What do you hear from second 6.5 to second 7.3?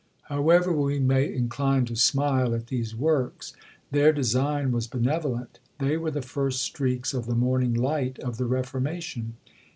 streaks of